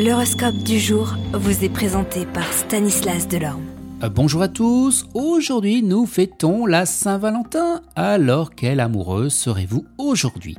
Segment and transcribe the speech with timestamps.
[0.00, 3.64] L'horoscope du jour vous est présenté par Stanislas Delorme.
[4.04, 7.82] Euh, bonjour à tous, aujourd'hui nous fêtons la Saint-Valentin.
[7.96, 10.56] Alors quelle amoureuse serez-vous aujourd'hui?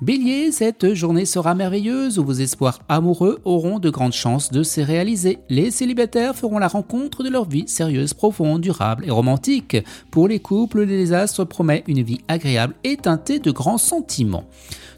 [0.00, 4.80] Bélier, cette journée sera merveilleuse où vos espoirs amoureux auront de grandes chances de se
[4.80, 5.38] réaliser.
[5.48, 9.76] Les célibataires feront la rencontre de leur vie sérieuse, profonde, durable et romantique.
[10.10, 14.48] Pour les couples, les astres promet une vie agréable et teintée de grands sentiments.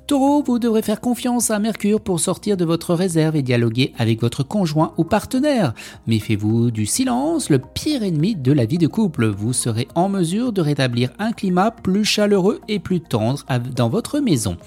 [0.06, 4.20] Taureau, vous devrez faire confiance à Mercure pour sortir de votre réserve et dialoguer avec
[4.20, 5.72] votre conjoint ou partenaire.
[6.06, 9.28] Méfiez-vous du silence, le pire ennemi de la vie de couple.
[9.28, 14.20] Vous serez en mesure de rétablir un climat plus chaleureux et plus tendre dans votre
[14.20, 14.58] maison.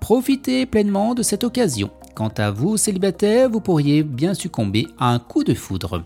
[0.00, 1.90] Profitez pleinement de cette occasion.
[2.16, 6.02] Quant à vous, célibataire, vous pourriez bien succomber à un coup de foudre.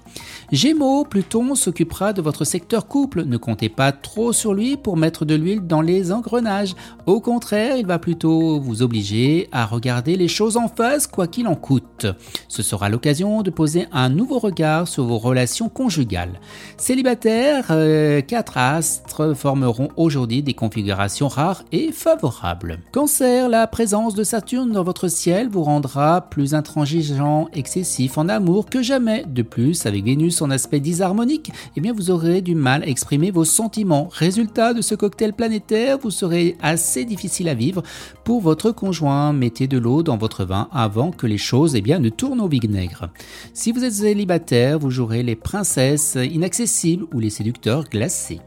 [0.52, 3.24] Gémeaux, Pluton s'occupera de votre secteur couple.
[3.24, 6.74] Ne comptez pas trop sur lui pour mettre de l'huile dans les engrenages.
[7.06, 11.46] Au contraire, il va plutôt vous obliger à regarder les choses en face, quoi qu'il
[11.46, 12.06] en coûte.
[12.48, 16.40] Ce sera l'occasion de poser un nouveau regard sur vos relations conjugales.
[16.76, 22.78] Célibataire, euh, quatre astres formeront aujourd'hui des configurations rares et favorables.
[22.92, 28.66] Cancer, la présence de Saturne dans votre ciel vous rendra plus intransigeant, excessif en amour
[28.66, 29.24] que jamais.
[29.26, 33.30] De plus, avec Vénus en aspect disharmonique, eh bien vous aurez du mal à exprimer
[33.30, 34.08] vos sentiments.
[34.12, 37.82] Résultat de ce cocktail planétaire, vous serez assez difficile à vivre
[38.24, 39.32] pour votre conjoint.
[39.32, 42.48] Mettez de l'eau dans votre vin avant que les choses eh bien, ne tournent au
[42.48, 43.10] vinaigre.
[43.52, 48.40] Si vous êtes célibataire, vous jouerez les princesses inaccessibles ou les séducteurs glacés.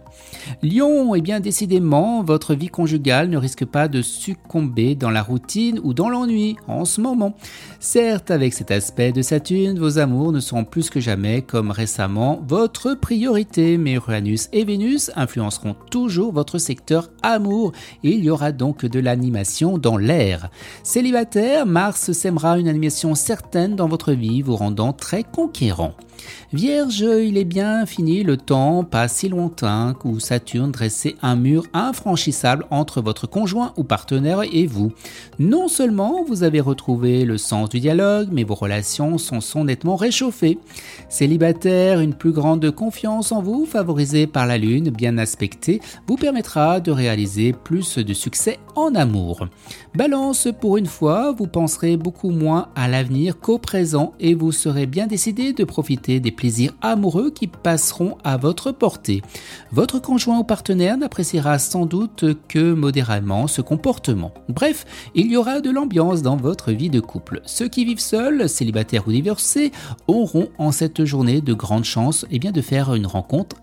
[0.64, 5.80] Lion, eh bien décidément, votre vie conjugale ne risque pas de succomber dans la routine
[5.84, 7.36] ou dans l'ennui en ce moment.
[7.80, 12.42] Certes, avec cet aspect de Saturne, vos amours ne seront plus que jamais, comme récemment,
[12.48, 17.73] votre priorité, mais Uranus et Vénus influenceront toujours votre secteur amour
[18.04, 20.50] et il y aura donc de l'animation dans l'air.
[20.84, 25.94] Célibataire, Mars sèmera une animation certaine dans votre vie, vous rendant très conquérant.
[26.54, 32.66] Vierge, il est bien fini le temps, pas si lointain, Saturne dressait un mur infranchissable
[32.72, 34.92] entre votre conjoint ou partenaire et vous.
[35.40, 39.96] Non seulement vous avez retrouvé le sens du dialogue, mais vos relations sont, sont nettement
[39.96, 40.58] réchauffées.
[41.10, 46.80] Célibataire, une plus grande confiance en vous, favorisée par la Lune, bien aspectée, vous permettra
[46.80, 49.48] de réaliser plus de succès en amour.
[49.96, 54.86] Balance, pour une fois, vous penserez beaucoup moins à l'avenir qu'au présent et vous serez
[54.86, 59.22] bien décidé de profiter des plaisirs amoureux qui passeront à votre portée.
[60.00, 64.34] Conjoint ou partenaire n'appréciera sans doute que modérément ce comportement.
[64.50, 64.86] Bref,
[65.16, 67.42] il y aura de l'ambiance dans votre vie de couple.
[67.46, 69.72] Ceux qui vivent seuls, célibataires ou divorcés,
[70.08, 73.58] auront en cette journée de grandes chances eh bien, de faire une rencontre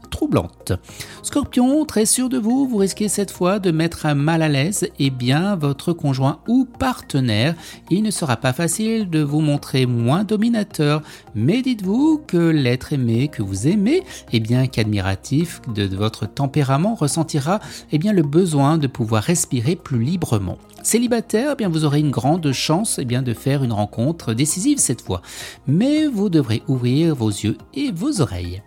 [1.22, 4.88] Scorpion, très sûr de vous, vous risquez cette fois de mettre à mal à l'aise
[4.98, 7.54] eh bien votre conjoint ou partenaire.
[7.90, 11.02] Il ne sera pas facile de vous montrer moins dominateur,
[11.34, 14.02] mais dites-vous que l'être aimé que vous aimez, et
[14.34, 17.60] eh bien qu'admiratif de votre tempérament ressentira
[17.92, 20.58] eh bien le besoin de pouvoir respirer plus librement.
[20.82, 24.78] Célibataire, eh bien vous aurez une grande chance eh bien de faire une rencontre décisive
[24.78, 25.22] cette fois,
[25.66, 28.62] mais vous devrez ouvrir vos yeux et vos oreilles.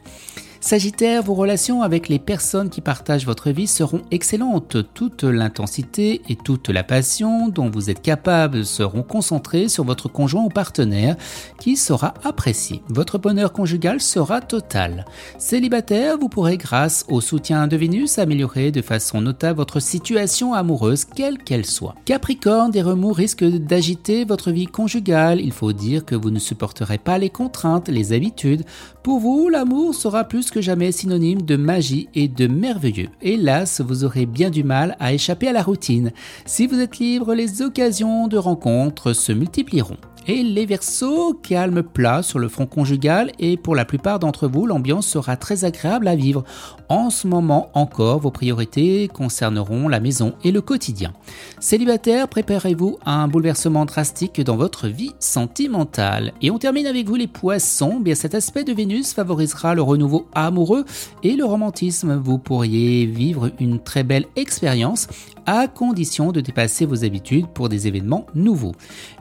[0.59, 4.77] Sagittaire, vos relations avec les personnes qui partagent votre vie seront excellentes.
[4.93, 10.43] Toute l'intensité et toute la passion dont vous êtes capable seront concentrées sur votre conjoint
[10.43, 11.15] ou partenaire
[11.59, 12.81] qui sera apprécié.
[12.89, 15.05] Votre bonheur conjugal sera total.
[15.37, 21.05] Célibataire, vous pourrez grâce au soutien de Vénus améliorer de façon notable votre situation amoureuse
[21.05, 21.95] quelle qu'elle soit.
[22.05, 25.39] Capricorne, des remous risquent d'agiter votre vie conjugale.
[25.39, 28.63] Il faut dire que vous ne supporterez pas les contraintes, les habitudes.
[29.03, 33.09] Pour vous, l'amour sera plus que jamais synonyme de magie et de merveilleux.
[33.21, 36.11] Hélas, vous aurez bien du mal à échapper à la routine.
[36.45, 39.97] Si vous êtes libre, les occasions de rencontres se multiplieront.
[40.29, 44.65] Et les versos, calme plat sur le front conjugal et pour la plupart d'entre vous,
[44.65, 46.43] l'ambiance sera très agréable à vivre.
[46.89, 51.13] En ce moment encore, vos priorités concerneront la maison et le quotidien.
[51.61, 56.33] Célibataire, préparez-vous à un bouleversement drastique dans votre vie sentimentale.
[56.41, 58.01] Et on termine avec vous les poissons.
[58.01, 60.83] Bien cet aspect de Vénus favorisera le renouveau amoureux
[61.23, 62.15] et le romantisme.
[62.15, 65.07] Vous pourriez vivre une très belle expérience
[65.47, 68.73] à condition de dépasser vos habitudes pour des événements nouveaux.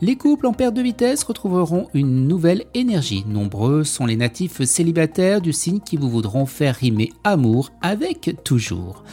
[0.02, 3.24] Les couples en perte de vitesse retrouveront une nouvelle énergie.
[3.26, 9.04] Nombreux sont les natifs célibataires du signe qui vous voudront faire rimer amour avec toujours.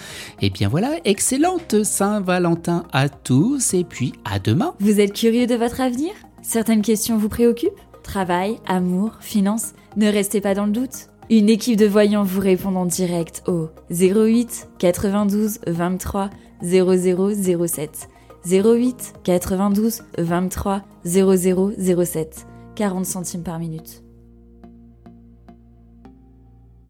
[0.41, 4.73] Et eh bien voilà, excellente Saint-Valentin à tous et puis à demain.
[4.79, 6.11] Vous êtes curieux de votre avenir?
[6.41, 7.71] Certaines questions vous préoccupent?
[8.01, 9.73] Travail, amour, finances?
[9.95, 11.07] Ne restez pas dans le doute.
[11.29, 16.29] Une équipe de voyants vous répond en direct au 08 92 23
[16.63, 18.09] 0007.
[18.45, 24.03] 08 92 23 0007 40 centimes par minute.